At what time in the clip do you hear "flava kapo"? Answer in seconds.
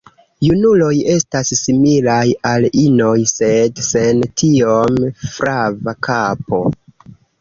5.37-6.63